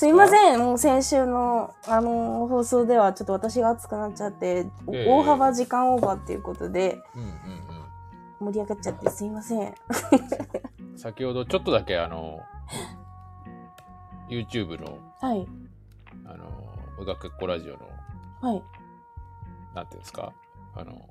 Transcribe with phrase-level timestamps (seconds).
[0.00, 7.30] すいません、もう先週の、あのー放送ではちょっと私が熱くなっちゃって、おええ大幅時間オーバーっていうことでうんうん
[8.46, 9.60] 盛り上がっちゃってすいません。
[9.60, 10.98] うん。
[10.98, 12.40] 先ほどちょっとだけあの、
[14.30, 15.46] YouTube の、はい。
[16.24, 16.46] あの、
[16.98, 17.80] うがけっこラジオの、
[18.40, 18.62] はい。
[19.74, 20.32] なんていうんですか、
[20.76, 21.10] あの、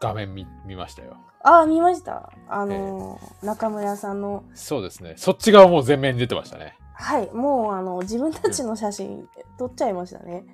[0.00, 1.18] 画面見見ましたよ。
[1.42, 2.32] ああ、見ました。
[2.48, 5.12] あのー中村さんの、そうですね。
[5.18, 6.78] そっち側もう全面に出てましたね。
[6.94, 10.44] はい、もうあの、自分たちの写真撮っちゃいましたね。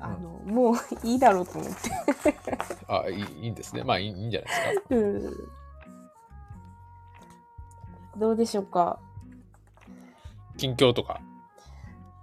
[0.00, 2.36] あの、もういいだろうと思って。
[2.88, 3.84] あ、いいいいんですね。
[3.84, 4.94] まあいいいいんじゃないですか。
[4.94, 5.58] うん
[8.18, 8.98] どうでしょうか？
[10.56, 11.20] 近況とか？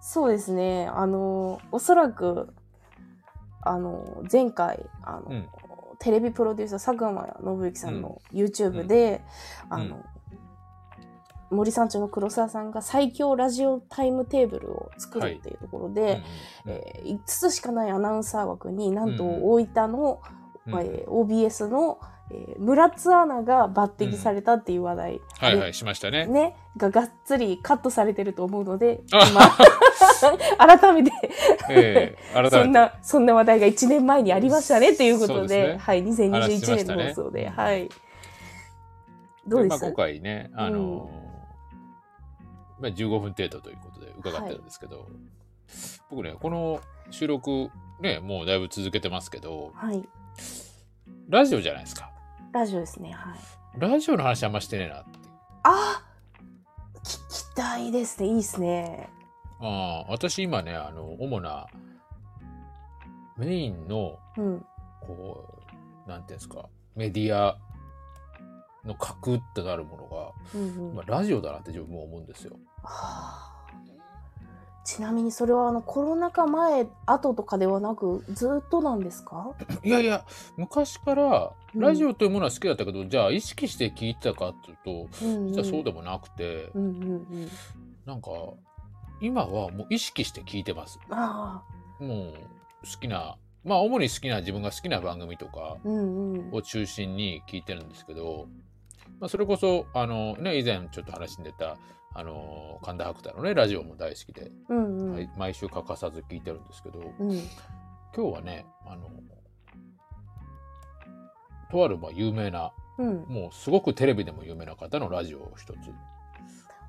[0.02, 0.88] そうですね。
[0.88, 2.54] あの、おそらく、
[3.62, 5.50] あの、前回、あの、うん
[5.98, 9.24] テレビプロデューサー佐久間信之さんの YouTube で、
[9.70, 10.04] あの、
[11.52, 16.24] 森三中の黒沢さんが最強ラジオタイムテーブルを作るっていうところで、うんうんうん。
[16.66, 20.22] えー5つしかないアナウンサー枠になんとうん大分の、
[20.68, 22.00] うんえー OBS の、
[22.32, 26.26] えー村津アナが抜擢されたっていう話題、はいはい、しましたね。
[26.26, 29.42] ね、ががっつりカットされてると思うのであ今。
[30.58, 31.12] 改めて。
[31.70, 32.56] ええ改めて。
[32.58, 35.78] そんなそんな話題が1年前にありましたねということでね。
[35.78, 37.90] はい、話しま2021年したねの放送で、はい。
[39.48, 41.25] どうで、ますあ、今回ね、あのうん
[42.80, 45.08] まあ、15分程度ということで伺ってるんですけど、
[46.10, 47.70] 僕ね、この収録、
[48.02, 50.08] ね、もうだいぶ続けてますけど、はい、
[51.30, 52.12] ラジオじゃないですか。
[52.52, 53.38] ラジオですねはい。
[53.78, 55.10] ラジオの話あんましてねえなって。
[55.64, 56.04] あ
[57.04, 58.28] 聞きたいですね。
[58.28, 59.10] いいですね。
[59.60, 61.68] ああ私今ね、あの、主な
[63.38, 64.66] メインの、うん。
[65.02, 65.60] こ
[66.06, 67.58] う、なんていうんですか、メディア
[68.86, 70.96] の核ってなるものが、うんうん。
[70.96, 72.58] まあ、ラジオだなって自分も思うんですよ。
[72.84, 73.52] はあ。
[74.84, 79.56] ちなみにそれはあのコロナ禍前後とかではなくずっとなんですか？
[79.84, 80.24] いやいや、
[80.58, 81.82] 昔からうん。
[81.82, 85.48] ラジオというものは好きだったけど、じゃあ意識して聞いてたかっていうと、うんうん。
[85.48, 87.50] 実はそうでもなくて、うんうんうん。
[88.06, 88.30] なんか、
[89.20, 91.00] 今はもう意識して聞いてます。
[91.10, 91.64] あ
[92.00, 92.04] あ。
[92.04, 92.34] もう
[92.84, 96.50] 好きな、まあ主に好きな自分が好きな番組とかうんうん。
[96.54, 98.48] を中心に聞いてるんですけど、
[99.20, 101.78] まあそれこそ、あのね、以前ちょっと話に出た、
[102.14, 105.14] あの、神田伯太のね、ラジオも大好きで、うんうん。
[105.14, 107.32] 毎毎週欠かさず聞いてるんですけど、うん。
[108.16, 109.10] 今日はね、あの、
[111.72, 113.26] とあるまあ有名な、うん。
[113.28, 115.78] もうすごくテレビでも有名な方のラジオを一つ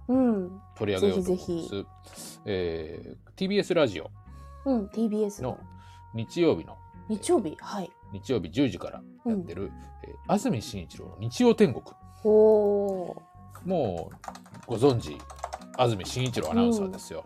[0.09, 0.61] うん。
[0.77, 1.71] 取り上げようと思うんです。
[1.71, 1.85] ぜ
[2.45, 4.11] えー TBS ラジオ。
[4.65, 5.59] うん TBS のの
[6.15, 6.77] 日曜日の
[7.09, 7.57] 日曜日？
[7.61, 7.91] はい。
[8.13, 9.73] 日曜日10時からやってる、
[10.05, 11.85] えー安住紳一郎の日曜天国。
[12.27, 12.31] お
[13.13, 13.23] お
[13.65, 14.31] もう
[14.67, 15.17] ご存知、
[15.79, 17.25] 安住紳一郎アナウンサーですよ。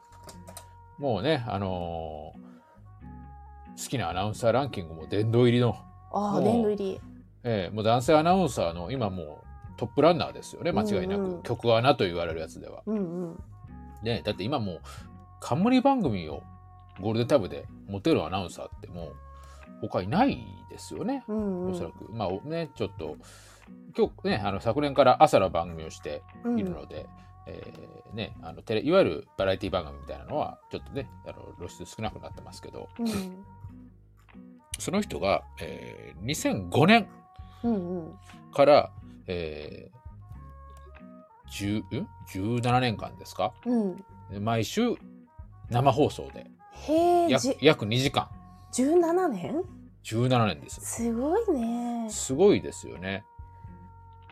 [0.98, 2.50] もうね、あのー
[3.82, 5.74] 好きなアナウンサーランキングも殿堂入りの、
[6.12, 7.00] ああ殿堂入り
[7.44, 9.26] えーもう男性アナウンサーの今もう
[9.78, 11.22] トップランナーですよね、間違いなく。
[11.22, 12.82] うんうん曲穴と言われるやつでは。
[12.84, 13.00] うんう
[13.32, 13.42] ん
[14.02, 14.80] ね、だって今もう
[15.40, 16.42] 冠番組を
[17.00, 19.16] ゴールデンタイムで持てるアナウンサーってもう
[19.80, 20.38] 他いない
[20.68, 21.24] ですよね。
[21.26, 22.12] うんうんおそらく。
[22.12, 23.16] まあね、ちょっと、
[23.96, 26.58] 今日ね、あの昨年から朝の番組をしてうん。
[26.58, 27.06] いるので、
[27.46, 33.44] えーね、あのテレいわゆるバラエティ番組みたいなのはちょっとね、あの露出少なくなってますけど、うん。
[34.78, 37.08] その人が、えー2005年
[37.64, 38.14] うんうん。
[38.52, 38.92] から、
[39.26, 42.08] えー、10ん
[42.60, 43.52] 17年間ですか？
[43.66, 44.04] うん。
[44.44, 44.94] 毎週
[45.68, 46.46] 生放送で
[47.28, 48.28] 約約2時間。
[48.72, 49.62] 17年
[50.04, 52.08] ？17年ですすごいね。
[52.08, 53.29] すごいですよね、え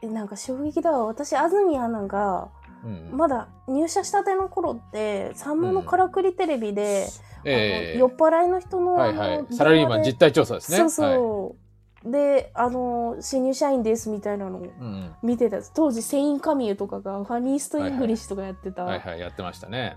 [0.03, 1.06] なんか衝撃だわ。
[1.06, 2.48] 私安住アナが
[2.84, 7.06] うんまだ入社したての頃って「さんまのからくりテレビで」
[7.44, 9.47] えーあの酔っ払いの人のはいはい。
[9.50, 10.88] サラリーマン実態調査ですね。
[10.88, 11.16] そうはい。
[11.16, 11.56] そ
[12.04, 15.62] う、であの新入社員ですみたいなのをうん見てた。
[15.62, 19.21] 当時セイン・カミュとかがファニースト・イングリッシュとかやってた、はいはい。
[19.21, 19.97] やってましたね、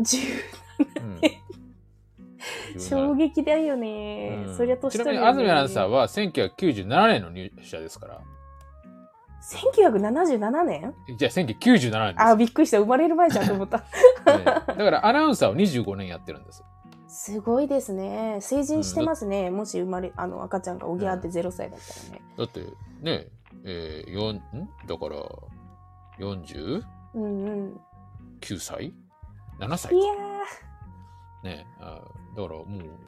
[0.00, 0.18] 10
[1.02, 2.80] うん。
[2.80, 4.56] 衝撃だよね、うん。
[4.56, 5.42] そりゃ年ちなみ取るよね。
[5.42, 8.20] に安住アナウンサーは1997年の入社ですから
[9.48, 10.94] 1977年？
[11.16, 12.22] じゃあ1997年です。
[12.22, 12.78] あびっくりした。
[12.78, 13.78] 生まれる前じゃんと思った。
[14.26, 16.62] ねだからアナウンサーを25年やってるんです。
[17.08, 18.38] すごいですね。
[18.40, 22.60] 成人してますね、もし生まれあの赤ちゃんがおぎゃーって0歳だったらね、だって
[23.00, 23.26] ね
[23.64, 24.68] えー、よんん？
[24.86, 25.16] だから
[26.18, 26.82] 49
[27.14, 27.80] うんうん。
[28.40, 28.94] 歳
[29.58, 30.12] ？7歳いや
[31.42, 32.00] ねあ
[32.36, 32.64] だからも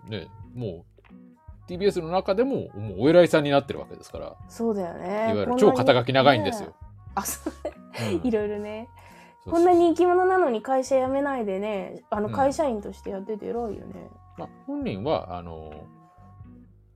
[0.07, 0.85] うねもう
[1.71, 4.31] TBS の中でももうお偉いさんになってるわけですから。
[4.31, 5.33] ーそうだよね。
[5.33, 6.71] いわゆる超肩書き長いんですよ。
[6.71, 6.75] ね。
[7.15, 7.53] あそう。
[8.15, 8.27] うん。
[8.27, 8.89] いろいろね。
[9.45, 12.33] こんな人気者なのに会社辞めないでね、あのうん。
[12.35, 14.11] 会社員としてやってて偉いよね。
[14.37, 15.73] まあ、本人はあの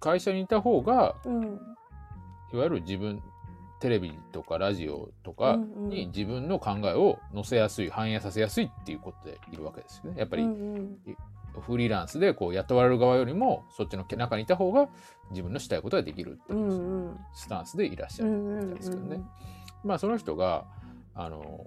[0.00, 1.60] 会社にいた方がうん。
[2.52, 3.22] いわゆる自分
[3.80, 5.88] テレビとかラジオとかうんうん。
[5.88, 10.18] に自分の考えを載せやすい反映させやすいっていうことでいるわけですよね。
[10.18, 10.98] やっぱりうんうん
[11.60, 14.88] フリーランスでこう雇われる側よりもそっちの中にいた方が
[15.30, 16.72] 自分のしたいことができるってういう
[17.10, 17.18] ん。
[17.34, 19.22] スタンスでいらっしゃるみたいですけどね。
[19.84, 20.64] まあその人が
[21.14, 21.66] あの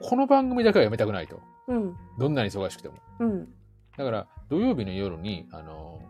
[0.00, 1.40] この番組だけはやめたくないと。
[1.68, 2.94] うんどんなに忙しくても。
[3.20, 3.48] うん。
[3.96, 6.00] だから土曜日の夜にあの、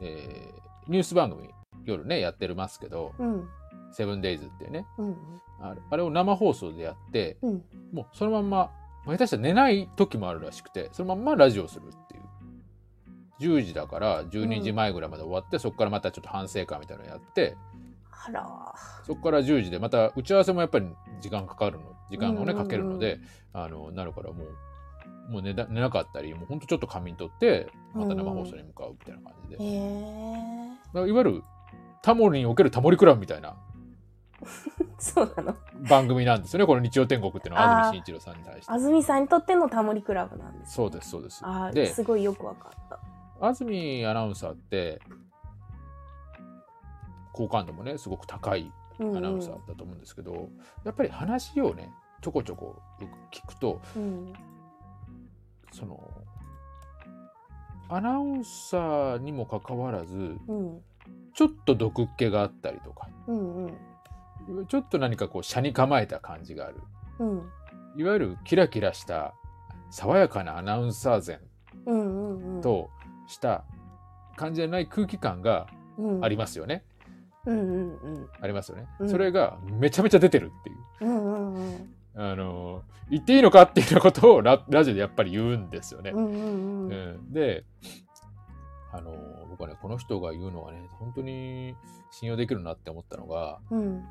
[0.00, 1.48] えーニュース番組
[1.84, 3.48] 夜ねやってるますけどうん
[3.92, 5.16] 「セブンデイズっていうねうん。
[5.60, 7.64] あれを生放送でやってうん。
[7.92, 8.70] もうそのまんままあ
[9.06, 12.20] 下手したら寝ない時もあるらしくてそのまんまラジオするっていう。
[13.40, 17.56] 10時だから12時前ぐらいまで終わって、そこからまたちょっと反省会みたいなのやって
[18.10, 18.74] あら。
[19.06, 20.86] そこから10時でまた打ち合わせもやっぱり
[21.22, 22.56] 時間かかるの時間をねうんうんうん。
[22.56, 23.18] かけるので
[23.54, 31.42] あのなるからもうもう寝だ寝なかったりもうほんとちょっと仮眠取ってまた生放送に向かうみたいな感じで、へえだからいわゆる
[32.02, 33.56] タモリにおけるタモリクラブみたいな
[34.98, 35.56] そうなの？
[35.88, 38.72] 番組なんですよねこの日曜天国っていうのは安住紳一郎さんに対して。
[38.72, 41.42] 安住さんにとってのタモリクラブなんですそうですそうです。
[41.44, 42.98] あーですごいよくわかった。
[43.40, 45.00] 安住アナウンサーって
[47.32, 48.70] 好感度もねすごく高い
[49.00, 50.50] アアナウンサーだと思うんですけど、
[50.84, 51.90] やっぱり話をね
[52.20, 52.76] ちょこちょこ
[53.30, 54.32] 聞くとうん。
[55.72, 55.98] その
[57.88, 60.82] アナウンサーにもかかわらずうん。
[61.32, 63.76] ちょっと毒っ気があったりとかうんうん
[64.68, 66.76] ちょっと何かこう車に構えた感じがある。
[67.18, 67.42] うん。
[67.96, 69.34] いわゆるキラキラした
[69.90, 71.40] 爽やかなアナウンサー前
[72.62, 72.90] と
[73.26, 73.64] した
[74.36, 75.66] 感じじゃない空気感が
[75.98, 76.24] うん。
[76.24, 76.84] ありますよね。
[77.46, 78.28] うんうんうん。
[78.40, 78.86] ありますよね。
[79.00, 79.10] うん。
[79.10, 80.78] それがめちゃめちゃ出てるっていう。
[81.06, 81.94] うんうんうん。
[82.14, 86.10] あの言っていいのかっていうことをララジオでやっぱり言うんですよね。
[86.10, 86.92] うんうんうん。
[86.92, 86.94] う
[87.28, 87.32] ん。
[87.32, 87.64] で
[88.92, 89.12] あの
[89.48, 91.76] 僕はねこの人が言うのがね本当に
[92.10, 94.04] 信用できるなって思ったのがうん。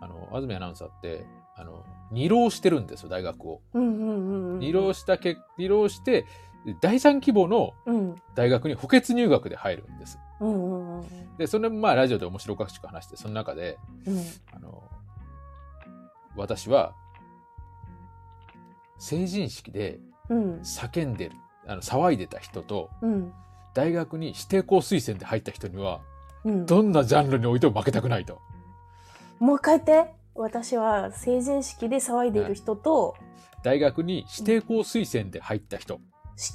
[0.00, 1.24] あの安住アナウンサーって
[1.56, 1.82] あの
[2.12, 3.62] 二浪してるんですよ大学を。
[3.72, 4.58] うんうんうんうん。
[4.60, 6.26] 二浪したけ二浪して
[6.80, 8.16] 第三希望のうん。
[8.34, 10.18] 大学に補欠入学で入るんです。
[10.40, 11.36] うんうんうん。
[11.38, 14.18] でそれもまあラジオで面白おかしく話してその中でうん。
[14.54, 14.82] あの
[16.36, 16.94] 私は
[18.98, 19.98] 成人式で
[20.28, 20.60] うん。
[20.60, 21.36] 叫んでる
[21.66, 23.32] あの騒いでた人とうん
[23.78, 26.00] 大学に指定校推薦で入った人には
[26.44, 26.66] うん。
[26.66, 28.40] どんなジャンルにおいても負けたくないと。
[29.38, 30.10] もう一回言って。
[30.34, 33.16] 私は成人式で騒いでいる人と
[33.62, 36.00] 大学に指定校推薦で入った人。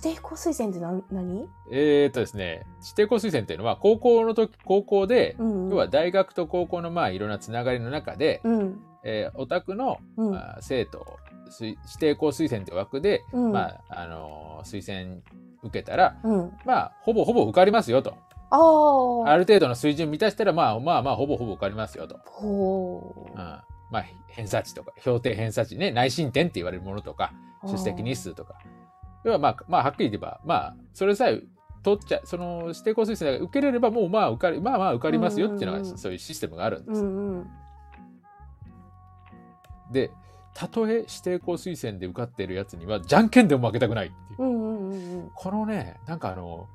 [0.03, 1.03] 指定校推薦って何？
[1.11, 1.47] 何？
[1.71, 5.69] えー、っとですね、指定校推薦っていうのは高校の時、高校で、うんうん。
[5.71, 8.79] 要は大学と高校のまあいろんなつながりの中で、うん。
[9.03, 10.31] えーお宅の、うん。
[10.31, 11.19] まあ生徒
[11.59, 13.51] 指定校推薦という枠で、うん。
[13.51, 15.21] まああのー推薦
[15.63, 16.53] 受けたら、うん。
[16.65, 18.15] まあほぼほぼ受かりますよと。
[18.51, 22.19] ある程度の水準満たしたら、まあまあまあほぼほぼ受かりますよと。
[22.25, 23.31] ほう。
[23.31, 23.63] うん、ま
[23.99, 27.33] あ偏差値とか評定偏差値ね内申点って言われるものとか
[27.65, 28.55] 出席日数とか。
[29.23, 31.41] 要はまあまあはっきり言えばまあそれさえ
[31.81, 37.01] 取っちゃその指定校推薦が受けれればもうまあ受かりまあまあ受かりますよっていうのが、そういうシステムがあるんです。
[37.01, 37.47] うんうん。
[39.91, 40.11] で
[40.53, 46.67] たとえ指定校推薦で受かっているやつにはじゃんけんでも負けたくないっていう、うんうんうんこのねなんかあの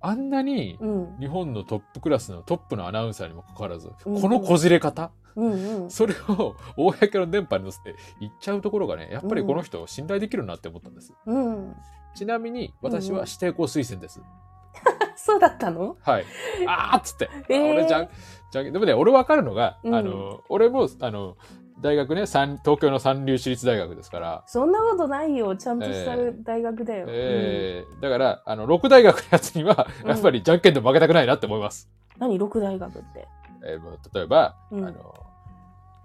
[0.00, 1.16] あんなにうん。
[1.18, 5.10] 日本のトップクラスのトップのアナウンサーにもかかわらず、うんこのこじれ方？
[5.34, 5.90] うんうん。
[5.90, 11.74] それを公の電波に乗せて言っちゃうところがねやっぱりこの人信頼できるなって思ったんです、うん。
[12.14, 14.22] ちなみに私は指定校推薦です、
[15.16, 15.96] そうだったの？
[16.00, 16.24] はい。
[16.66, 17.68] あーっつって、えー。
[17.68, 18.08] あ俺じゃん
[18.52, 19.94] じゃんでもね俺分かるのが、うん。
[19.94, 21.36] あの俺もあの
[21.80, 25.54] 大学ね三東京の三流私立大学ですから、そんなことないよ。
[25.56, 30.10] ちゃんとしたえー大学だよ、えーだからあの六大学のやつにはうん。
[30.10, 32.38] やっぱりじゃんけんでも負けたくないなって思います、うん、何？
[32.38, 33.28] 六大学って。
[33.64, 34.84] えーもう例えば、うん。
[34.84, 35.14] あの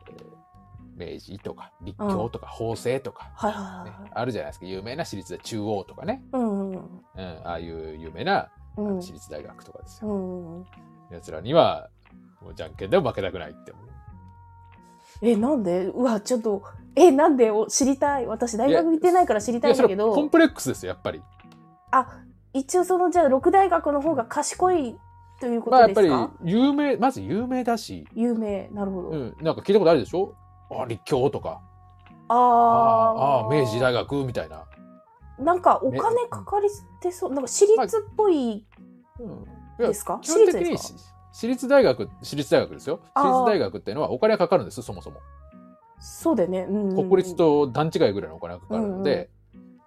[0.09, 4.67] えー明治とか立教とか法政とか、ねはい、あるじゃないですか。
[4.67, 6.81] 有名な私立で中央とかね、うんうんうん、
[7.43, 9.01] ああいう有名なうん。
[9.01, 10.13] 私立大学とかですうよ。
[10.13, 10.65] んうん。
[11.09, 11.89] やつらには
[12.43, 13.87] もうじゃんけんでも負けたくないって思う。
[15.23, 15.85] えなんで？
[15.85, 16.63] うわちょっと
[16.95, 17.49] えなんで？
[17.49, 18.27] お知りたい。
[18.27, 21.21] 私大学行ってないから知りたいんだけいやそれコンどプレックスですよやっぱり。
[21.91, 22.19] あ
[22.53, 24.95] 一応そのじゃあ六大学の方が賢い
[25.39, 28.69] というこまあやっぱとですか、り有名まず有名だし、有名。
[28.73, 30.35] なるほど、うん、なんか聞いたことあるでしょ？
[30.69, 31.61] あ立教とか。
[32.29, 34.65] あああー明治大学みたいな。
[35.39, 36.67] なんかお金かかり
[37.01, 38.65] てそうなんか私立っぽい
[39.79, 40.19] ですか？
[40.21, 41.12] 基本的に私立ですか？
[41.33, 42.99] 私立大学私立大学ですよ。
[43.15, 45.17] 私立大学っていうのはお金がかかるんですそもそも。
[45.99, 46.61] そうだよね。
[46.69, 47.35] うんうんうん国立。
[47.35, 49.29] と段違いぐらいのお金がかかるので、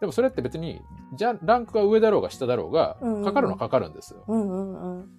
[0.01, 0.83] でもそれって別に、
[1.15, 4.25] じゃランクが上だろうが下だろうがうんうんう、んかかるのはかかるんですよ。
[4.27, 5.11] うんうんうん。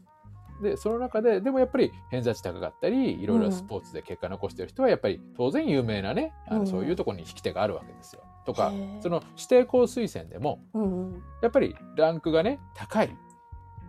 [0.62, 8.22] で、その中で、でもやっぱり偏差値高かったり、いろいろスポーツで結果残してる人は、やっぱり当然有名なね、あうんのそういうところに引き手があるわけですよ。
[8.46, 11.24] とかその指定校推薦でも、うんうん。
[11.41, 13.15] やっぱりランクがね、高い、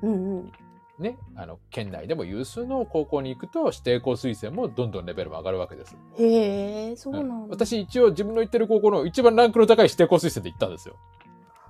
[0.03, 0.53] うんうん。
[0.99, 5.97] ね、あの、県内でも有数の高校に行くと、指定校推薦もどんどんレベルも上がるわけです。
[6.19, 7.55] へえ、そうなうんんだ。
[7.57, 10.97] 私一応自分の行ってる高校の一番ランクの高い指定校推薦で行ったんですよ。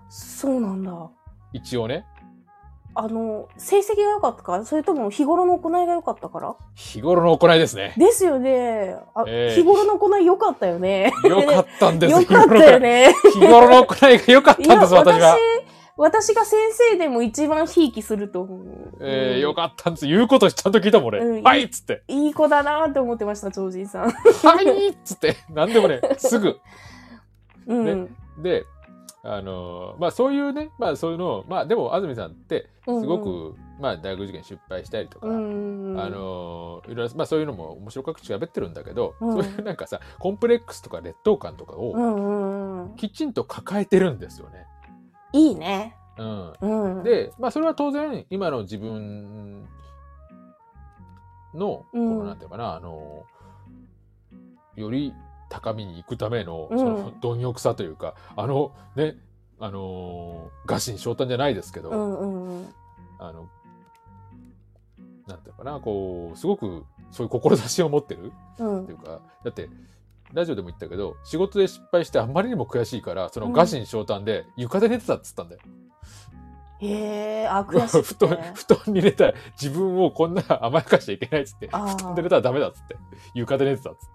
[0.09, 1.11] そうなんだ。
[1.53, 2.07] 一応ね。
[2.95, 6.57] あの、成績が良かったからそれとも日頃の行いが良かったから？
[6.75, 7.95] 日頃の行いですね。
[7.97, 8.97] ですよね。
[9.15, 11.13] あ、ええ日頃の行い良かったよね。
[11.25, 13.13] よかったんです 良かったよね。
[13.35, 15.37] 日頃の行いが良かったんです、私は。
[15.37, 15.39] 私
[15.99, 16.57] が先
[16.93, 18.99] 生でも一番ひいきすると思う。
[19.01, 20.07] えー、よっかったんです。
[20.07, 21.19] 言うことちゃんと聞いたもん俺。
[21.21, 22.03] うんはいっつって。
[22.07, 22.13] た。
[22.15, 24.11] いい子だなって思ってました、超人さん。
[24.11, 25.37] はいっつって。
[25.51, 26.59] なんでもね、すぐ。
[27.67, 28.05] うん。
[28.05, 28.65] ねで、
[29.25, 35.97] あのーまあそういうね、まあそういうのを、まあでも安住さんって、すごく、うんまあ大学受験失敗したりとか、うん。
[36.01, 42.97] あのーいろいろ、まあそういうのも面白く喋ってるんだけど、うんそういうなんかさ、コンプレックスとか劣等感とかをうんうんうん。
[42.97, 44.67] きちんと抱えてるんですよね。
[45.33, 45.97] いいね。
[46.19, 46.53] うん。
[46.61, 49.63] うん。、で、まあそれは当然、今の自分
[51.55, 53.39] の、こうんのなんていうのかな、あのー
[54.79, 55.13] より
[55.49, 59.17] 高みに行くための、うんその貪欲さというか、あのね、
[59.59, 62.75] あのー、餓心昇胆じゃないですけど、うんうんうん。
[63.19, 63.49] あの、
[65.27, 69.69] なんていうのかな、こう、すごくそういう志を持ってるうんっていうか、だって、
[70.33, 75.61] ラジオでも言ったけど、仕事で失敗してあんまりにも悔しいから、そのうん餓心昇胆で床で寝てたっつったんだよ。
[76.81, 78.39] へえ、あ、悔し 布団。
[78.55, 82.97] 布団に寝たら自分をこんな甘やかしちゃいけないっつって、あ布団でー寝たらダメだっつって、
[83.35, 84.09] 床で寝てたっつっ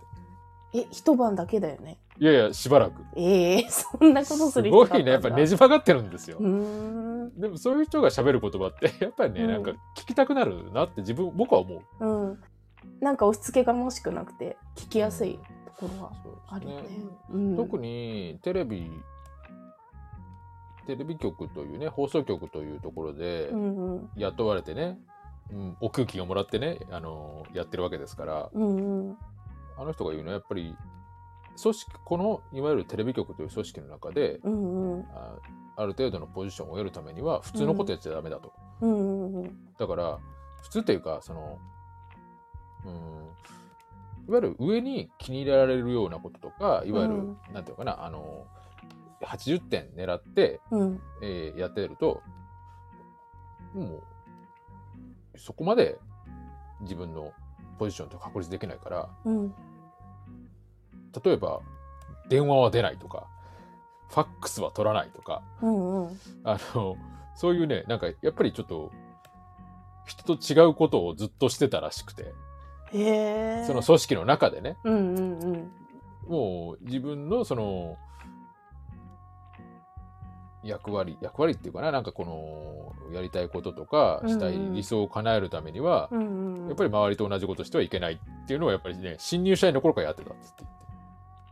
[0.72, 0.79] て。
[0.79, 2.00] え、一晩だけだよね。
[2.20, 3.03] いやいや、しばらく。
[3.15, 6.43] ええそんなことすする人ごいね、やっぱねじ曲がってるんですよう。
[6.43, 7.39] ーん。
[7.39, 12.05] でもそういう人が喋る言葉って、やっぱりね、うんなんか聞きたくなるなって自分、僕は思う。
[12.05, 12.39] うん。
[13.01, 15.39] なんか押し付けがましくなくて、聞きやすい
[15.80, 16.89] ところはそうあるよねね。
[17.30, 18.92] うん、特にテレビ、
[20.86, 24.10] テレビ局というね、放送局というところでうんうん。
[24.15, 25.00] 雇われてね、
[25.51, 29.18] うん、お空気をもらってね、あのやってるわけですから、うんうん。
[29.77, 30.75] あの人が言うのはやっぱり、
[31.62, 35.06] 組織、このいわゆるテレビ局という組織の中で、うんうん。
[35.13, 35.36] あ
[35.75, 38.53] ある程度のポジションを得るためには普通のことやっちゃダメだと。
[38.82, 39.58] うんうんうん。
[39.77, 40.20] だから、
[40.62, 41.58] 普通っていうか、その、
[42.86, 43.27] うん、
[44.27, 48.46] いわゆる上に気に入られるようなこととか、いわゆる、うんなんていうのかな、あの、
[49.22, 51.01] 80点狙って、うん。
[51.22, 52.22] えーやってると、
[53.74, 54.03] もう、
[55.38, 56.00] そこまで
[56.82, 57.32] 自分の
[57.80, 59.53] ポジションと確立できないから、うん。
[61.24, 61.62] 例えば、
[62.30, 63.27] 電話は出ないとか、
[64.10, 66.20] ファックスは取らないとか、うんうん。
[66.44, 66.96] あの、
[67.36, 68.92] そういうね、なんかやっぱりちょっと、
[70.06, 72.34] 人と違うことをずっとしてたらしくて。
[72.94, 75.72] その組織の中でね、うんうんうん。
[76.28, 77.98] もう自分のその、
[80.64, 86.68] 役割、役割っていうかな、なんかこの、やりたいこととか、したいうんうん理想を叶えるためには、うんうん。
[86.68, 90.72] やっぱり周りと同じことしてはいけないっていうのをやっぱりね、新入社員の頃からやってたっつって言っ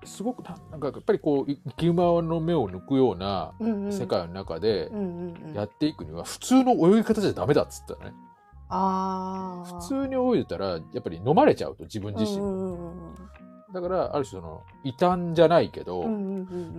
[0.02, 0.08] て。
[0.08, 5.54] すごくな、なんかやっぱりこう、い生き馬の目を抜くようなうんうん、世界の中でうんうんうん。
[5.54, 8.00] やっていくには、普通の泳ぎ方じゃダメだっつったね。
[8.06, 8.31] ああ。
[8.72, 12.42] 普通に泳いでたら、やっぱり飲まれちゃうと、自分自身。
[13.74, 16.04] だから、ある種その、異端じゃないけど。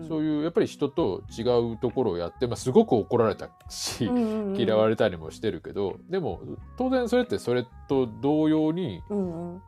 [0.08, 4.11] そういうやっぱり人と違うところをやって、まあ、すごく怒られたし、
[4.56, 6.40] 嫌われたりもしてるけどでも
[6.76, 9.62] 当然それってそれと同様にうんうん。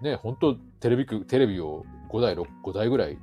[0.00, 3.18] ね本当テレビ局テレビを5台 ,6 5台ぐらい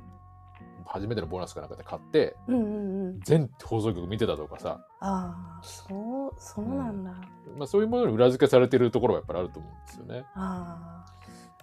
[0.90, 3.20] 初めてのボーナスかなんかで買ってうんうんうん。
[3.20, 7.12] 全放送局見てたとかさ、ああ、そう、そうなんだ。
[7.56, 10.24] まあ、そういうものに裏付けされてるところがやっぱりあると思うんですよね。
[10.34, 11.04] あ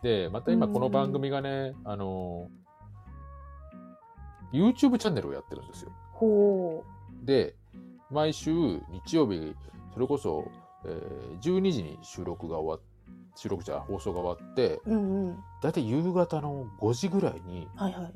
[0.02, 2.50] でまた今この番組がね、あの
[4.54, 5.92] YouTube チャンネルをやってるんですよ。
[5.92, 6.18] あ。
[6.18, 6.84] ほ
[7.24, 7.56] で
[8.12, 8.52] 毎週
[9.06, 9.56] 日曜日
[9.94, 10.46] それこそ、
[10.86, 12.96] えー12時に収録が終わっ
[13.36, 14.92] 収録じゃ放送が終わってう。
[14.92, 15.38] うんうん。
[15.62, 18.14] 大体夕方の5時ぐらいにはいはい。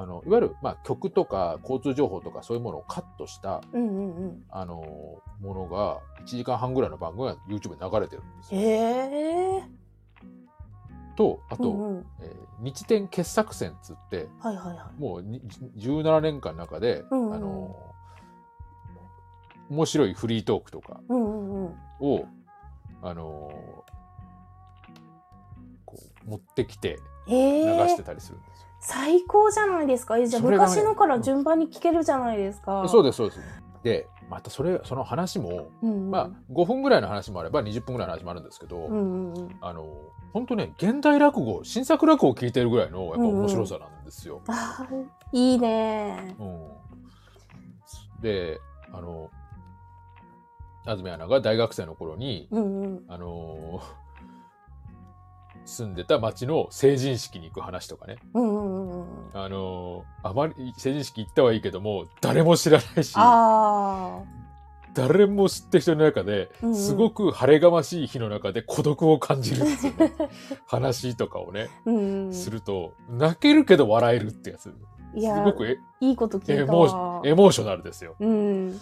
[0.00, 4.42] あのいわゆる、まあ、曲とか交通情報とかそういうものをカットした、うんうんうん。
[4.50, 4.76] あの
[5.40, 8.60] ものが1時間半ぐらいの番組が YouTube に流れてるんですよ。
[8.60, 9.62] へえ。
[11.16, 12.06] とあと、うんうん。
[12.20, 15.00] えー日天傑作選っつってはいはいはい。
[15.00, 15.40] もうに
[15.78, 17.76] 17年間の中で、うんうんあの
[19.70, 21.74] 面白いフリートークとかうんうんうん。
[22.00, 22.26] を、
[23.02, 23.52] あの
[25.86, 27.34] こう持ってきて流
[27.88, 28.69] してたりするんですよ。
[28.80, 30.18] 最高じゃないですか。
[30.18, 32.86] えじゃあ昔のから順番に聞けるじゃないですか。
[32.88, 33.40] そうですそうです。
[33.82, 39.56] でまたそれその話も、うんうん、まあ5分ぐらいの話もあれば20分ぐらいの話もあるんですけど、うんうんうん。
[39.60, 39.86] あの
[40.32, 44.40] 本当ね現代落語新作落語を聞いてるぐらいのやっぱ面白さなんですよ。
[44.46, 46.36] あーいいね。
[46.38, 46.60] うん
[48.22, 48.60] で
[48.92, 49.30] あの
[50.84, 53.04] 安住アナが大学生の頃に、うんうん。
[53.08, 53.82] あの
[55.64, 59.06] 住んでた町の成人式に行く話とかね、うんうんうんうん。
[59.32, 64.22] あのあまり成人式行ったはいいけども誰も知らないしあ
[64.94, 70.12] 誰も知ってる人の中でうんうんすごく晴れがましい日の中で孤独を感じるんですよね
[70.66, 71.90] 話とかをねあ。
[71.90, 72.32] うんうん。
[72.32, 74.72] すると泣けるけど笑えるってやつす
[75.14, 77.22] いやごくエいいこと聞いたエモーシわ。
[77.24, 78.16] エモーショナルですよ。
[78.20, 78.80] うん。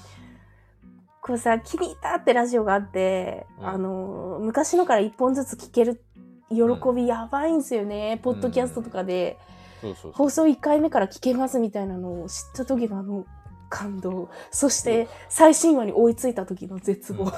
[1.22, 6.02] これさ、気に入ったってラジオがあって、うんあの、昔のから一本ずつ聞ける
[6.50, 6.64] 喜
[6.94, 8.20] びやばいんですよね。
[8.22, 9.38] ポッドキャストとかで、
[9.80, 13.26] そうそうそう放送1回目から聞けますみたいなのを知った時のあの
[13.68, 14.28] 感動。
[14.50, 17.30] そして、最新話に追いついた時の絶望。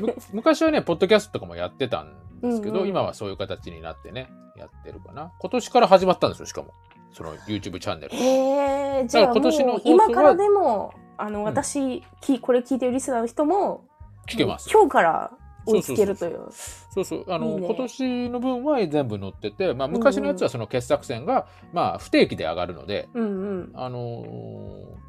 [0.00, 5.32] む昔はね、ポッドキャストとかもやってたんですけど、うんうん今はそういう形になってね、やってるかな。
[5.38, 6.72] 今年から始まったんですよ、しかも。
[7.12, 8.14] その YouTube チャンネル。
[8.14, 13.84] へえ、じゃあ今年の今からでも、あの、ん私、きこれ聞いてるリスナーの人も、
[14.26, 14.70] 聞けます。
[14.72, 15.30] 今日から
[15.72, 16.46] 追いつけるという。
[16.50, 17.24] そうそう。
[17.28, 23.72] あの、ね今年の分は全部載ってて、まあ昔のやつはその傑作選が、まあ不定期で上がるので、うんうん。
[23.74, 25.08] あのー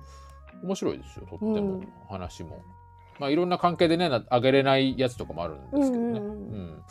[0.62, 2.62] 面白いですよ、とっても、うん話も。
[3.20, 5.98] まあいろんな関係でね、な上げれないやつとかもあるんですけどね。
[5.98, 6.84] うんうんうんうん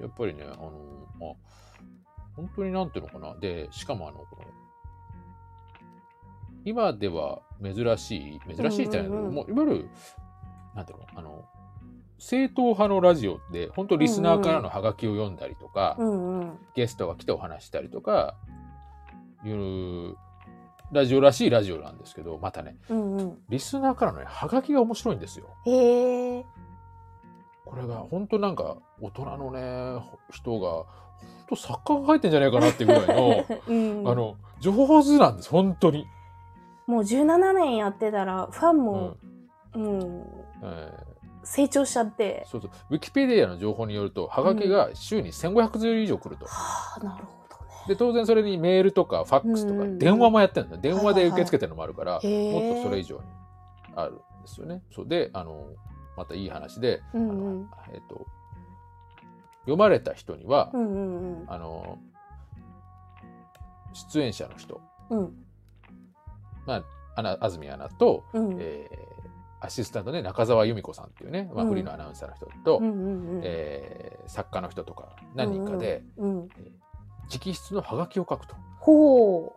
[0.00, 1.36] やっぱりね、あのーあ、
[2.34, 3.36] 本当になんていうのかな。
[3.38, 4.42] で、しかもあの、この
[6.64, 9.88] 今では珍しい、珍しいじゃないけど、うんうんうんもういわゆる、
[10.74, 11.44] なんていうの、あの、
[12.22, 16.58] 正統派のラジオで、本当リスナーからのハガキを読んだりとか、うんうん。
[16.72, 18.36] ゲストが来てお話ししたりとか、
[19.44, 20.14] いう
[20.92, 23.38] ラジオらしいラジオなんですけど、またね、うんうん。
[23.48, 25.46] リスナーからのね、ハガキが面白いんですよ。
[25.64, 26.46] こ
[27.74, 30.86] れが本当なんか大人のね、人が、本
[31.48, 36.06] 当作家が書いてんじゃないかなっていうぐらいの、 うん、あの、上手なんです、本当に。
[36.86, 39.16] もう17年やってたらファンうんも、
[39.74, 40.24] うん
[40.62, 41.11] え
[41.44, 42.44] 成長しちゃって。
[42.46, 42.70] ー、そうそう。
[42.90, 46.46] ウィキペディアの情報によると、ハガキが週に1500通以上来ると。
[46.46, 47.72] はあなるほどね。
[47.88, 49.98] で、当然それにメールとかファックスとかうん。
[49.98, 50.82] 電話もやってるんだよ。
[50.82, 53.22] 電話で受け付けてるのもあるから、はいはいはいもっとそれ以上に
[53.96, 54.82] あるんですよね。
[54.94, 55.08] そう。
[55.08, 55.66] で、あの、
[56.16, 58.26] またいい話で、うんあのうんえっ、と、
[59.62, 61.98] 読まれた人には、うんうんあの、
[63.92, 65.44] 出演者の人、うんうん。
[66.66, 66.84] まあ、
[67.16, 68.56] アナ安住アナと、うん。
[68.60, 69.11] えー
[69.64, 71.68] アシスタントね、中澤由美子さんっていうね、まあ、うん。
[71.70, 76.48] フリーのアナウンサーの人と、うんうんうんえー作家の人とか何人かで、うんうん
[77.32, 78.54] 直筆のハガキを書くと。
[78.78, 79.56] ほ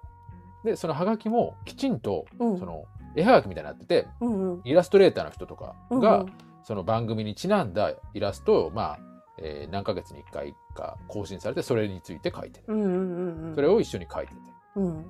[0.63, 4.61] で、そのハガキもきちんと、う、うん、その絵はがきみたいになってて、うんうん。
[4.63, 6.25] イラストレーターの人とかうんが、
[6.63, 8.99] その番組にちなんだイラストを、まあ、
[9.39, 12.73] えー何ヶ月に1回か更新されて、それについて書いてる。
[12.73, 13.55] うんうんうんうん。
[13.55, 14.39] それを一緒に書いてて。
[14.77, 15.05] うん。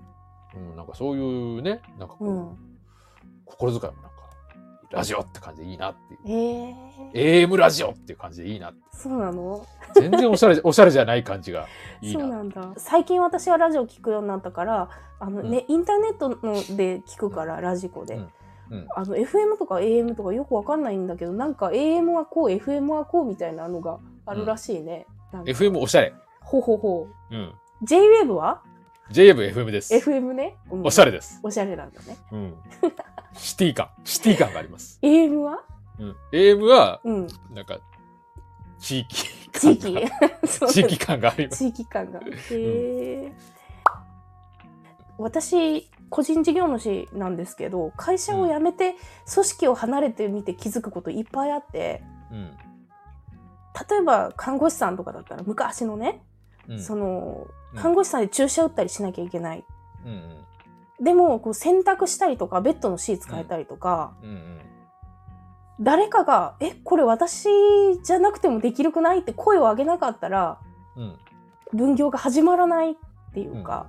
[0.56, 2.58] うん、なんかそういうね、なんかこう、うん。
[3.46, 4.15] 心遣いもなんか、
[4.92, 6.20] ラジオって感じでいいなっていう。
[6.26, 6.76] え
[7.14, 8.80] え AM ラジオっていう感じでいいなって。
[8.92, 9.66] そうなの？
[9.96, 11.68] 全然おしゃれ、おしゃれじゃない感じが
[12.02, 12.38] いいそうな。
[12.38, 16.38] なんだ最近私はラジオ聞くようになったからあの、ねインターネットの
[16.76, 26.14] で聞くからラジコで、うんうんあの FM とか AM とかよくわかんないんだけどなんか AM はこう FM はこうみたいなのがあるらしいね、なんか FM おしゃれ。
[26.42, 27.54] ほほほうん。
[27.84, 28.62] JWAVE は
[29.12, 29.94] ？JF、FM です。
[29.94, 31.40] FM ね、うんおしゃれです。
[31.44, 32.54] おしゃれなんだねうん。
[33.38, 33.90] シティ感。
[34.04, 35.00] シティ感があります。
[35.02, 35.64] AM は？
[36.00, 36.16] うん。
[36.32, 37.80] AM は、うんなんか、
[38.80, 40.68] 地域地感が域？
[40.74, 41.58] 地域感があります。
[41.64, 43.32] 地域感がへえ、
[45.18, 48.96] 私個人事業主なんですけど会社を辞めて
[49.34, 52.58] 組織を離れてみて気づくこといっぱいあってうん。
[53.90, 56.22] 例えば看護師さんとかだったら昔のね、
[56.68, 56.82] うん。
[56.82, 59.66] そのうん看護師さんで注射打ったりしなきゃいけない
[60.06, 60.46] うんうん。
[61.02, 64.60] でもこう洗濯したりとかベッドのシーツ変えたりとか、うんうん。
[65.82, 67.50] 誰かが「えこれ私
[68.04, 70.60] じゃなくてもできるくない?」って声を上げなかったら
[70.96, 71.18] うん。
[71.74, 72.96] 分業が始まらないっ
[73.34, 73.88] ていうか、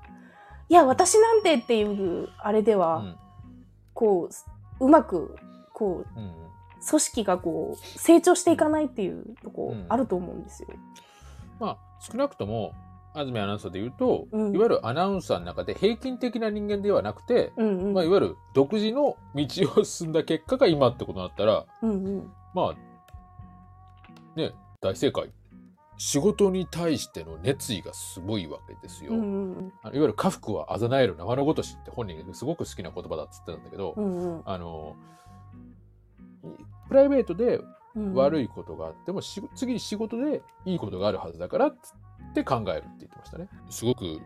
[0.69, 3.17] いや私なんてっていうあれでは、うん
[3.95, 4.29] こ
[4.81, 5.37] ううまく
[5.73, 6.21] こう。
[6.89, 10.69] 組織がこう成長していかないっていうとこあると思うんですよ。
[11.59, 12.75] まあ、少なくとも、
[13.17, 14.55] 安住アナウンサーで言うと、うん。
[14.55, 17.95] いわゆるアナウンサーの中で平均的な人間ではなくて、うんうん。
[17.95, 19.47] まあ、いわゆる独自の道
[19.81, 22.33] を進んだ結果が今ってことになったら、うんうん。
[22.55, 25.31] まあ、ね、大正解。
[25.99, 29.13] 仕事に対しての熱意がすごいわけですよ。
[29.13, 29.73] うんうん。
[29.83, 34.43] あのいわゆる家福はあざなえる生のごとしって本人がすごく好きな言葉だっつってたんだけど、うんうん。
[34.45, 34.95] あの
[36.89, 37.61] プライベートで
[37.97, 38.15] うん。
[38.15, 41.97] 悪いいことがあっても、し次に仕事でいいことがあるはずだからっつっ
[42.37, 43.49] て考えるって言ってましたね。
[43.71, 44.21] すごく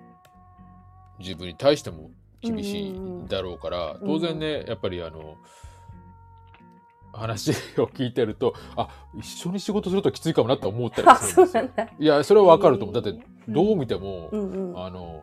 [1.19, 2.11] 自分に対しても
[2.43, 5.37] 厳しいだろうから、うん当然ねやっぱりあの
[7.13, 11.69] 話を聞いてるとあ一緒に仕事するときついかもなって思ったりあするんですよ。
[11.99, 13.03] いやそれはわかると思う。
[13.03, 14.31] だってどう見ても、
[14.77, 15.23] あの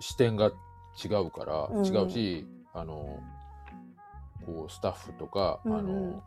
[0.00, 0.50] 視点が
[1.02, 3.20] 違うから、うん違うしあの
[4.44, 6.22] こうスタッフとか、あの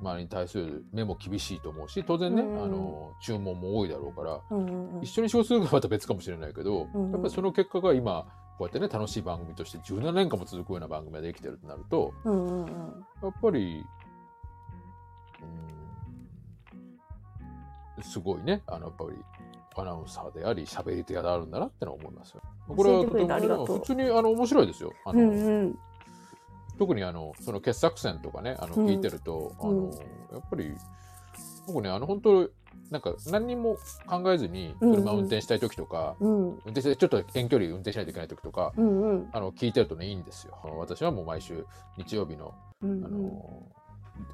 [0.00, 5.02] 周りに対する目も厳しいと思うし当然ね、あの注文も多いだろうから、うんうんうん。
[5.02, 7.12] 一緒に仕事するのはまた別かもしれないけど、うんうん。
[7.12, 8.24] やっぱりその結果が今
[8.58, 12.66] こうやってね楽しい番組として17年間も続くような番組ができてるとなるとうんうんうん。
[13.22, 13.84] やっぱり
[17.96, 19.16] うんすごいねあのやっぱり
[19.76, 22.42] アナウンサーであり喋り手があるんだなってのは思いますよ。
[22.68, 23.04] これは
[23.66, 24.92] 普通にあの面白いですよ。
[25.04, 25.78] あのうんうん
[26.80, 28.86] 特にあのその傑作選とかねあのうん。
[28.86, 29.68] 聞いてると、うん。
[29.68, 29.90] あの
[30.32, 30.74] やっぱり
[31.66, 32.50] 僕ねあの本当
[32.90, 34.96] なんか何にも考えずにうんうん。
[34.96, 36.48] 車運転したい時とか、うん。
[36.48, 39.28] 運転してちょっと遠距離運転しないといけない時とか、うんうん。
[39.30, 40.56] あの聞いてるとねいいんですよ。
[40.78, 41.66] 私はもう毎週
[41.98, 43.62] 日曜日のうんあの、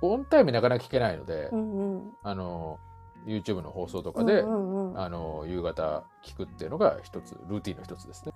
[0.03, 2.13] オンタイムなかなか聞けないので、うんうん。
[2.23, 2.79] あの
[3.27, 5.01] YouTube の放送とかで、うんうん。
[5.01, 8.33] あの夕方聞くっていうのが一つルーティンの一つですね。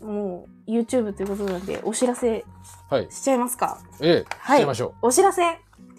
[0.00, 2.44] もう YouTube ということなんでお知らせ
[2.88, 3.08] はい。
[3.10, 3.78] しちゃいますか？
[4.00, 4.58] ええ、はい。
[4.58, 5.42] しちゃいましょお知らせ。
[5.42, 5.46] う。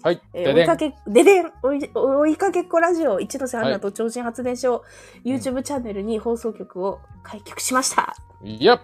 [0.02, 0.20] はい。
[0.34, 1.52] えー追いかけ、ででん。
[1.62, 4.82] 追い追いかけっこラジオ一ノ瀬アンナと超人発電所、
[5.24, 8.16] YouTube チャンネルに放送局を開局しました。
[8.42, 8.80] いや、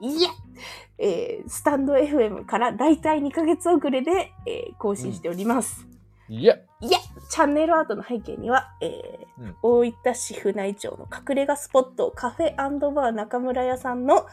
[0.00, 0.30] いや。
[0.98, 5.86] えースタンド FM から大体2ヶ月遅れで、えー更新しております。
[6.28, 6.98] いや、いや
[7.30, 14.26] チャンネルアートの背景には、えーうん大分市府内町の隠れ家スポットカフェバー中村屋さんの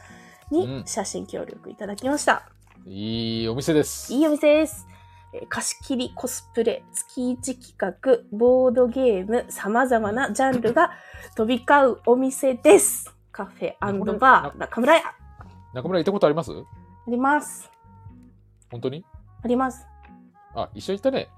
[0.52, 2.44] にうん写真協力いただきました。
[2.86, 4.14] いいお店です。
[4.14, 4.86] いいお店です。
[5.34, 10.92] えー貸し切り、コスプレ、月1企画、ボードゲーム、様々なジャンルが
[11.38, 13.16] 飛び交うお店です。
[13.32, 15.08] カフェバー中村屋。
[15.08, 15.16] あ
[15.74, 16.52] 中村行ったことあります？
[17.08, 17.72] ります。
[18.70, 19.06] 本当に？
[19.42, 19.88] あります。
[20.54, 21.30] あ、一緒に行ったね。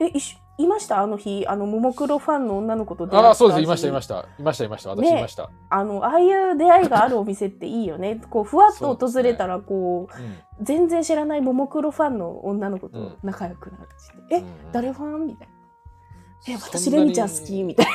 [0.00, 1.00] え、いしいました？
[1.02, 3.60] あの日、あの、ももクロファンの女の子と出会ったああ、そうです。
[3.60, 4.26] いました、いましした。
[4.38, 4.90] いました、いました。
[4.90, 5.50] 私ねいました。
[5.68, 8.20] あの、ああいう出会いがあるお店っていいよね。
[8.30, 15.26] こう、ふわっと訪れたら、こう、うん全然知らないももクロファンの女の子と仲良くなるし、え、うん誰ファン？
[15.26, 15.55] みたいな。
[16.48, 17.92] え、私レミちゃん好きみたいな。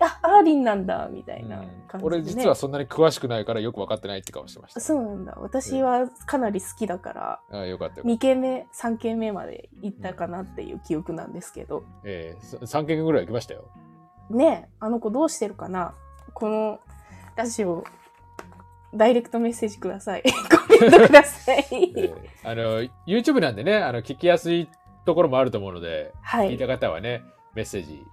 [0.22, 4.80] あ、アーリンなんだみたいなうん感じで、ね俺実はそんなに詳しくないからよく分かってないって顔してました。
[4.80, 5.36] そうなんだ。
[5.40, 8.04] 私はかなり好きだから、ああよかったよ。
[8.06, 11.84] 2軒目、3軒目まで行ったかなっていう記憶なんですけど。
[12.04, 13.64] ええ3軒ぐらい行きましたよ。
[14.30, 15.94] ねえ、あの子どうしてるかな？
[16.34, 16.80] この
[17.36, 17.84] ラジオ、
[18.94, 20.22] ダイレクトメッセージください。
[20.50, 21.64] コメントください。
[21.70, 22.14] ええ
[22.44, 24.68] あの、YouTube なんでね、あの、聞きやすい
[25.04, 26.50] ところもあると思うので、はい。
[26.50, 27.22] 聞いた方はね、
[27.54, 28.06] メッセージ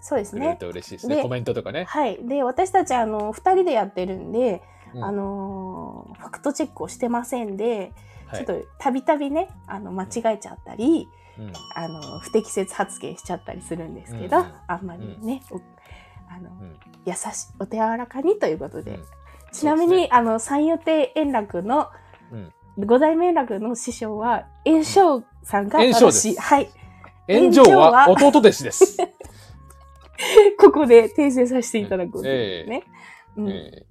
[0.00, 0.56] そうですね。
[0.58, 1.16] と嬉しいですね。
[1.16, 1.84] でコメントとかね。
[1.84, 2.18] はい。
[2.26, 4.62] で、私たち、あの、2人でやってるんで、
[4.94, 7.92] うんあのーファクトチェックをしてませんで、
[8.26, 15.56] はいちょっとたびたびね、あの、間違えちゃったり、うんあの、不適切発言しちゃったりするんですけど、うんうんあんまりね、お
[16.28, 19.04] あの、うん優しい、お手柔らかにということで、うん
[19.52, 21.90] ちなみに、あの、三遊亭円楽の、
[22.32, 25.78] うん五代目円楽の師匠は、円生さんが。
[25.78, 26.70] はい。
[27.28, 28.96] 炎上は弟弟子です。
[30.58, 32.84] ここで訂正させていただくんですね。
[33.36, 33.86] うんえ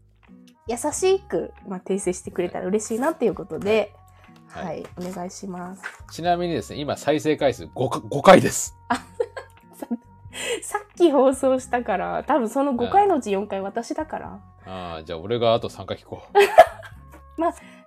[0.68, 3.94] 優しく、まあ、訂正してくれたら嬉しいなっていうことで、
[4.48, 5.82] ははいい、お願いします。
[5.84, 8.78] えちなみにですね、今再生回数 5, か5回です。
[10.62, 14.40] さっき放送したから、多分その5回のうち4回私だから。
[14.66, 16.22] ああ、じゃあ俺があと3回聞こ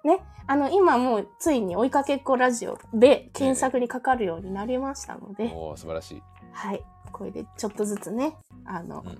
[0.04, 5.34] ね、あの、今もうついに追いかけっこラジオで検索にかかるようになりましたのう。
[5.34, 6.22] で、おお素晴らしい。
[6.52, 9.18] はい、これでちょっとずつね、あの、うん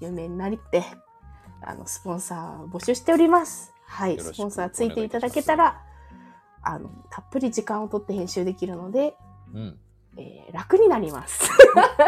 [0.00, 0.82] 有名になりって、
[1.60, 3.72] あの、スポンサー募集しております。
[3.86, 5.80] はい、スポンサーついていただけたら、
[6.60, 9.14] あの、たっぷり時間をとって編集できるので、
[9.54, 9.78] うん。
[10.16, 11.48] えー楽になります。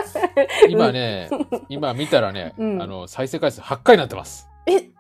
[0.69, 1.31] 今ね、
[1.69, 4.49] 今見たらね、うんあの、再生回数8回になってます。
[4.67, 4.91] え、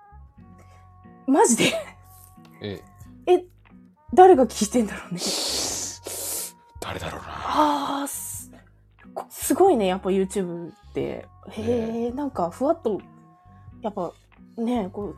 [1.26, 1.64] マジで？
[2.62, 2.84] ええ、
[4.14, 5.20] 誰が聞いてんだろうね。
[5.20, 5.24] え
[6.80, 7.28] 誰だろうな。
[7.28, 11.26] ああ、すごいね、やっぱ YouTube って。
[11.50, 13.00] へえ、なんかふわっと、
[13.82, 14.12] やっぱ
[14.56, 15.16] ね、こう、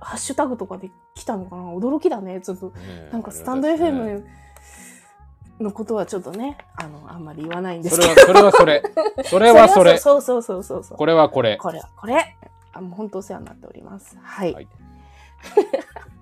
[0.00, 2.40] ハッシュタグとかで来たのかな驚きだね。
[2.40, 2.72] ちょっと、
[3.12, 4.24] なんかスタンド FM、
[5.60, 8.32] のことはちょっとね、あの、あんまり言わないんでそすけど。
[8.32, 8.82] れは、それは
[9.22, 9.24] それ。
[9.24, 9.98] それはそれ。
[10.00, 10.98] そうそうそうそうそう。
[10.98, 11.56] これはこれ。
[11.56, 12.36] これはこれ。
[12.72, 14.16] あもう本当お世話になっております。
[14.22, 14.54] はい。
[14.54, 14.68] はい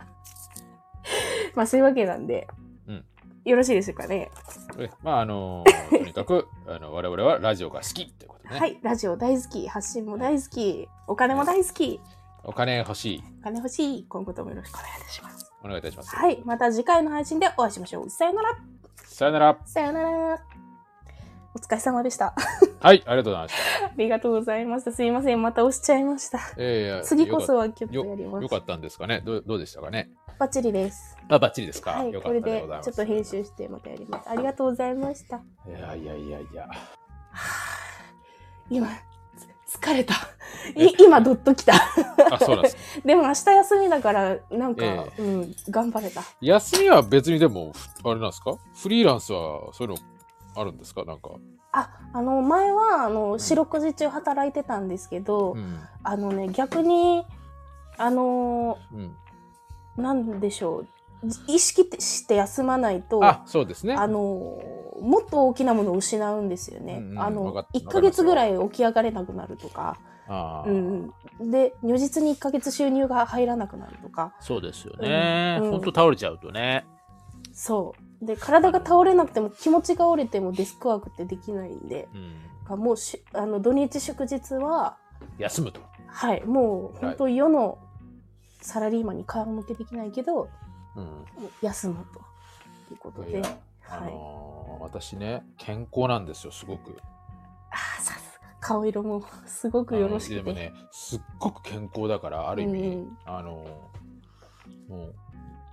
[1.56, 2.46] まあそういうわけなんで、
[2.86, 3.04] うん
[3.44, 4.28] よろしいでしょうかね。
[4.76, 8.58] えまあ、あの、 とにかく、あの、我々はラジオが好きってことね。
[8.58, 8.76] はい。
[8.82, 12.00] ラジオ大好き、発信も大好き、お金も大好き、
[12.42, 13.24] お金欲しい。
[13.40, 15.52] お金欲しい、今後ともよろしくお願いいたします。
[15.62, 16.16] お願いいたします。
[16.16, 16.42] はい。
[16.44, 18.10] また次回の配信でお会いしましょう。
[18.10, 18.58] さよなら。
[19.04, 19.58] さよなら。
[19.64, 20.42] さよなら。
[21.54, 22.34] お疲れ様でした。
[22.80, 23.86] はい、ありがとうございました。
[23.86, 24.92] ありがとうございました。
[24.92, 25.40] すいません。
[25.40, 26.38] また押しちゃいました。
[26.56, 28.42] えー次こそよはキュッとかやります。
[28.42, 31.16] よかったんですかねどうどうでしたかねバッチリです。
[31.29, 32.12] あ、バッチリですか、はい。
[32.12, 32.87] これでったでございます。
[32.87, 34.29] ちょっと編集してまたやります。
[34.29, 35.37] ありがとうございました。
[35.66, 36.62] いやいやいやいや。
[36.62, 36.75] はあ
[38.68, 38.88] 今、
[39.68, 40.14] つ疲れた。
[40.75, 41.75] い今、どっときた。
[41.75, 42.77] あ、そうなんです。
[43.05, 46.22] でも明日休みだから、なんか、えうん、頑張れた。
[46.40, 48.57] 休みは別にでも、ふあれなんですか？
[48.75, 49.96] フリーランスはそういうの
[50.61, 51.05] あるんですか？
[51.05, 51.31] なんか。
[51.72, 55.81] あ、あの、前は、あの、四六時中働いてたんですけど、うん。
[56.03, 57.25] あのね、逆に、
[57.99, 59.16] あの、うん。
[59.96, 60.87] なんでしょう。
[61.48, 63.94] 意識して休まないと、あ、そうですね。
[63.94, 64.61] あの
[65.00, 66.98] もっと大きなものを失うんですよね。
[66.98, 75.59] うんうんあのわかっ1ヶ月ぐらい起き上がれなくなるとか、うんうん、で如実に1ヶ月収入が入らなくなるとかそうですよね。
[75.62, 76.87] うんほんと倒れちゃうとね。
[77.52, 82.80] そうで体が倒れなくても気持ちが折れてもデスクワークってできないんでうん。
[82.80, 84.96] もうしあの土日祝日は
[85.38, 85.80] 休むと。
[86.09, 87.78] はいもう本当世の
[88.66, 90.48] サラリーマンに顔向けできないけど
[90.96, 91.24] うん。
[91.62, 92.20] 休むと
[92.92, 93.31] いうことで。
[93.31, 96.98] いやあはい、のー私ね、健康なんですよ、すごく。
[97.70, 98.48] あーさすが。
[98.61, 103.18] 顔色もすごくよろしくて、あのでもね、すっごく健康だから、ある意味、うん。
[103.24, 105.14] あのーもう、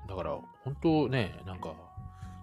[0.08, 1.74] だから、本当ね、なんか、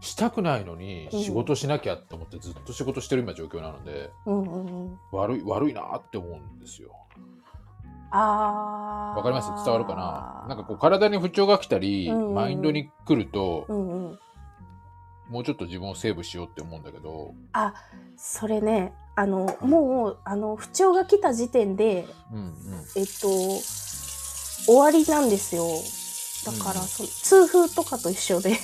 [0.01, 1.23] したくないのにうん。
[1.23, 4.99] 仕事しなきゃって思ってずっと仕事してる今状況なので、うんうんうん。
[5.13, 6.91] 悪い、悪いなって思うんですよ。
[8.11, 9.64] わかります？
[9.64, 10.46] 伝わるかな？
[10.49, 14.18] なんかこう体に不調が来たり、うんうんマインドに来ると、うんうん。
[15.29, 17.75] もうちょっと自分をセーブしようって思うんだけど、あ
[18.16, 22.53] それねあのもうあの不調が来た時点でうんうん。
[22.96, 23.29] えっと
[24.66, 25.64] 終わりなんですよ。
[26.46, 26.87] だから、うん。
[26.87, 28.57] その痛風とかと一緒で。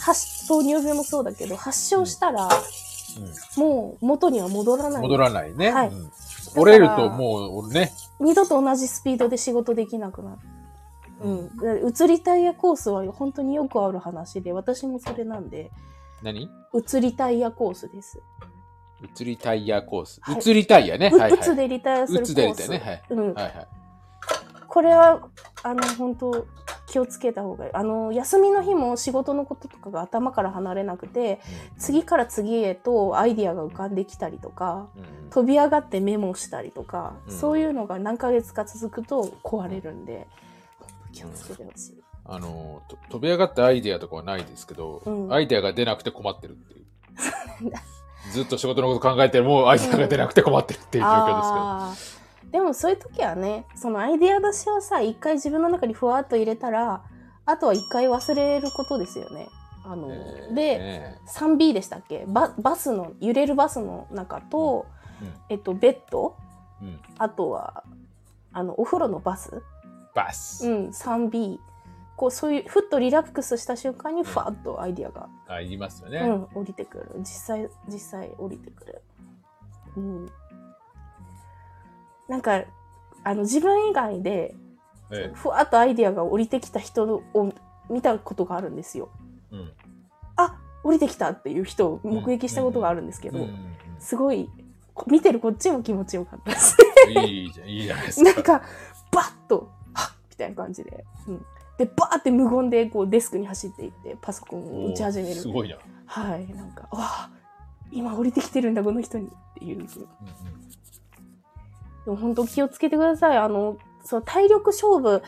[0.00, 3.60] 発糖尿病もそうだけど発症したら、うん。
[3.62, 5.02] もう元には戻らうん、ない。
[5.02, 5.70] 戻らないね。
[5.70, 5.88] はい。
[5.88, 6.10] うん
[6.56, 10.38] 折れるともうね、二度と同じスピードで仕事できなくなる。
[11.22, 15.70] うん、で移りタイヤコースは本当によくある話で私もそれなんで
[16.22, 16.48] 何？
[16.72, 18.20] 移りタイヤコースです。
[19.18, 20.20] 移りタイヤコース。
[20.22, 21.10] はい移りタイヤね。
[21.12, 21.40] うはいはい。
[21.40, 22.30] うつでリタイアするコース。
[22.30, 23.68] うつでリタイアねはいうん、はいはい。
[24.66, 25.20] これは
[25.62, 26.46] あの本当
[26.90, 27.70] 気をつけた方がいい。
[27.72, 31.40] あの休みの日も仕事のこととかが頭から離れなくて
[31.78, 34.88] 次から次へとアイディアが浮かんできたりとか
[35.30, 40.26] 飛び上がってメモしたりとか、うんそういうのが何ヶ月か続くと壊れるんで
[41.12, 42.02] 気をつけてほしい。
[42.24, 46.86] あのと飛び上がったアイデアとかはないですけど、うんアイデアが出なくて困ってるっていう。
[48.32, 52.19] ずっと仕事のこと考えてもアイデアが出なくて困ってるっていう状況ですけど。
[52.50, 57.02] でもそういう時はねそのアイデア出しをさ一回自分の中にふわっと入れたら
[57.46, 59.48] あとは一回忘れることですよね。
[59.84, 62.24] あのえーで、ね 3B でしたっけ？
[62.26, 64.86] ババスの揺れるバスの中と、
[65.22, 66.36] うんえっと、ベッド。
[66.82, 67.84] うん、あとは
[68.52, 69.62] あのお風呂のバス、
[70.14, 71.58] バス、うん、3B
[72.16, 76.20] こうそういうふっとリラックスした瞬間にファッとアイデアが、あ言いますよね。
[76.20, 77.10] うん、降りてくる。
[77.18, 79.02] 実際実際降りてくる。
[79.96, 80.26] うん
[82.30, 82.62] なんか
[83.24, 84.54] あの自分以外で
[85.10, 87.52] えふわっとアイデアが降りてきた人を
[87.88, 89.10] 見たことがあるんですよ。
[89.52, 89.72] えうん。
[90.36, 93.48] あ降りてきたっていう人を目撃したことがあるんですけど、
[93.98, 94.48] すごい
[94.94, 96.76] こ見てるこっちも気持ちよかったです。
[97.08, 98.32] うんいいじゃん、いいじゃないですか。
[98.32, 98.62] なんか
[99.10, 101.44] バッとはっみたいな感じで、うん、
[101.78, 105.76] でバーって無言でこうデスクに走っていってパソコンを打ち始めるすごいな。
[106.06, 106.46] はい。
[106.54, 107.30] なんかわあ
[107.90, 109.78] 今降りてきてるんだこの人にっていう。
[109.78, 109.88] うんうん
[112.04, 113.36] でも本当気をつけてください。
[113.36, 115.22] あのそう体力勝負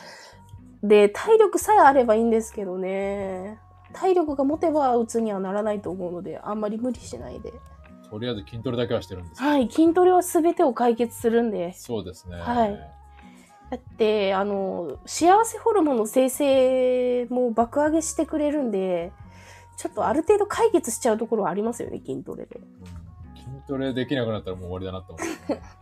[0.82, 3.58] で体力さえあればいいんですけどね。
[3.92, 7.52] 体力が持てば鬱にはならないと思うのであんまり無理しないで。
[8.10, 9.42] とりあえず筋トレだけはしてるんです。
[9.42, 11.72] はい筋トレは全てを解決するんで。
[11.74, 12.36] そうですね。
[12.36, 12.92] はい。
[13.70, 19.12] だってあの幸せホルモンの生成も爆上げしてくれるんで
[19.78, 22.56] ちょっとある程度解決しちゃうところはありますよね筋トレで。
[22.56, 23.36] うん。
[23.36, 25.62] 筋トレできなくなったらもう終わりだなと思って。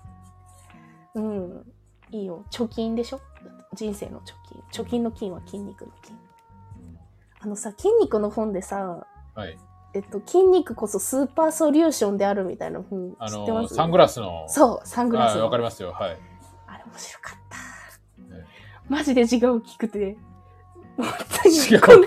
[1.15, 1.67] うん
[2.11, 3.21] いいよ貯金でしょ？
[3.75, 4.35] 人生の貯
[4.73, 6.19] 金貯金の金は筋肉の金
[7.41, 9.57] あのさ筋肉の本でさはい。
[9.93, 13.73] えっと、筋肉こそスーパーソリューションであるみたいな本あ知ってます？
[13.73, 14.47] のサングラスの。
[14.49, 15.39] そう、サングラス。
[15.39, 15.91] わかりますよ。
[15.91, 16.19] はい。
[16.69, 17.39] あれ面白かっ
[18.29, 18.45] たね。
[18.89, 20.17] マジで字が大きくて。
[21.03, 22.03] 本当にこんこん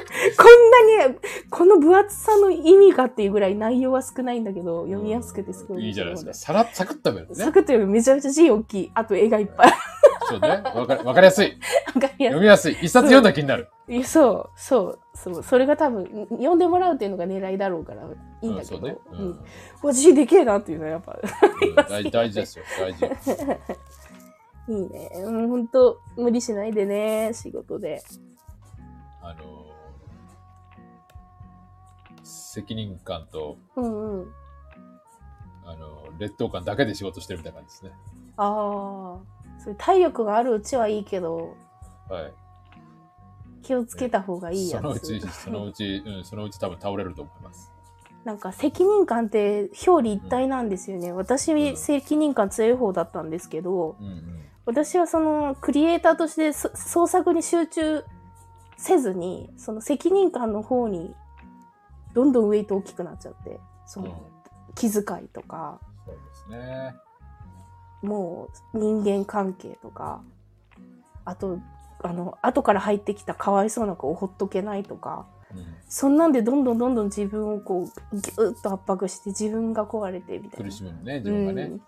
[0.99, 1.15] なに、
[1.49, 5.85] この分厚さの意味がっていうぐらい内容は少ないんだけど、読みやすくてすごい。
[5.87, 6.33] いいじゃないですか。。
[6.33, 7.35] さら、サクッと読めるね。
[7.35, 8.91] サクッと読むめちゃめちゃ字大きい。
[8.93, 9.73] あと絵がいっぱい。
[10.27, 10.47] そうね。
[10.47, 11.57] わかかりやすい。
[11.95, 12.73] わかりやす読みやすい。
[12.73, 13.69] 一冊読んだ気になる。
[14.05, 15.43] そう、そう、そう。
[15.43, 18.03] それが多分、読んでもらうっていうのが狙いだろうから、
[18.41, 18.81] いいんだけど。
[18.87, 18.97] ね。
[19.11, 19.31] ううんん。
[19.83, 21.19] うわ字でけえなっていうのはやっぱ、
[21.89, 22.65] 大 大事ですよ。
[22.79, 23.05] 大事。
[24.69, 25.11] いいね。
[25.25, 28.01] うん、ほんと、無理しないでね、仕事で。
[29.23, 29.65] あの、
[32.23, 34.33] 責任感と、うんうん。
[35.65, 37.91] あの、劣等感だけで仕事してるみたいな感じですね。
[38.37, 38.49] ああ、
[39.59, 41.55] そういう体力があるうちはいいけど、
[42.09, 42.33] はい。
[43.61, 44.81] 気をつけた方がいいやつ。
[44.81, 47.71] そのうち、そのうち、うん、そのうち多分倒れると思います。
[48.25, 51.11] なんか責任感って表裏一体なんですよね。
[51.11, 54.43] 私、うん責任感強い方だったんですけど、うんうん。
[54.65, 58.03] 私はそのクリエイターとしてそ創作に集中
[58.83, 61.15] せずに、その責任感の方に
[62.13, 64.21] どんどんウェイト大きくなっちゃって、そうんの
[64.75, 66.93] 気遣いとか、そうですね。
[68.01, 70.21] もう人間関係とか、
[71.23, 71.59] あと、
[72.01, 75.65] あの、後から入ってきたかわいそうな子をほっとけないとか、うん。
[75.87, 80.65] そんなんでどんどんどんどん自分をこう、ぎゅっと圧迫して自分が壊れてみたいな。
[80.65, 81.63] 苦しむね、自分がね。
[81.63, 81.81] うん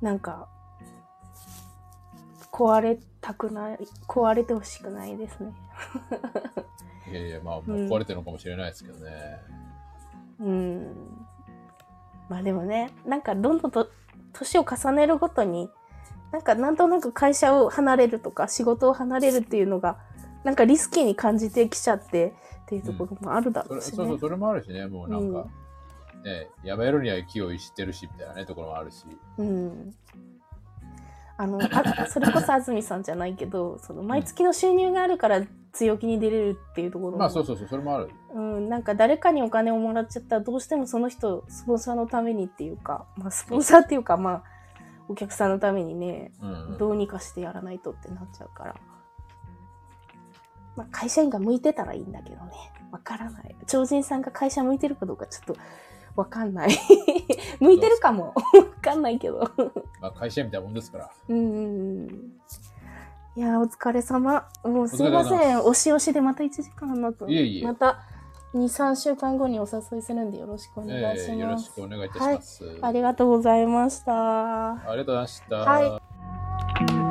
[0.00, 0.48] なんか、
[2.54, 5.52] 壊れたくない、壊れてほしくないですね。
[7.10, 9.40] いやいや、まあ、もう壊れてるのかもしれないですけどね。
[10.38, 11.26] うん。
[12.28, 13.90] まあでもね、なんかどんどんと
[14.32, 15.68] 年を重ねるごとに、
[16.30, 19.98] なんかなんとなく会社を離れるとか仕事を離れるっていうのが、
[20.44, 24.18] なんかリスキーに感じてきちゃってっていうところもあるだろうしねそれそうそう、。
[24.20, 25.48] それもあるしね、もうなんか、
[26.22, 29.06] ね、やめるには勢い知ってるし、みたいなね、ところもあるし。
[29.38, 29.94] うん。
[31.36, 35.42] あの、 あそれこそ安住さんじゃないけど、その毎月の収入があるから
[35.72, 38.10] 強気に出れるっていうところも、まあ、そうそうそう、それもある。
[38.34, 44.42] うん、なんか誰かにお金をもらっちゃったらどうしてもその人、スポンサーのためにっていうか、まあスポンサーっていうか、まあ、
[45.08, 46.78] お客さんのためにね、うん、うん。
[46.78, 48.76] どうにかしてやらないとってなっちゃうから。
[50.76, 52.52] まあ会社員が向いてたらいいんだけどね。
[52.90, 53.56] わからない。
[53.66, 55.56] 超人さんが会社向いてるかどうかちょっと
[56.16, 56.70] わかんない。
[57.60, 58.28] 向いてるかも。
[58.28, 58.34] わ
[58.80, 59.50] かんないけど。
[60.00, 61.10] まあ、会社員みたいなもんですから。
[61.28, 61.58] うんうんう
[62.06, 62.32] ん。
[63.36, 64.46] いやー、お疲れ様。
[64.64, 65.58] もうすいません。
[65.60, 67.98] 押し押しでまた1時間になったのいえいえまた
[68.54, 71.64] 2、3週間後にお誘いするんでよろしくお願いしえーよろます。
[71.64, 72.78] しくお願いいたします。
[72.82, 74.70] ありがとうございました。
[74.72, 75.56] ありがとうございました。
[75.56, 75.80] は
[77.00, 77.03] い